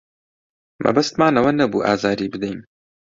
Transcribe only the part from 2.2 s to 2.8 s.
بدەین.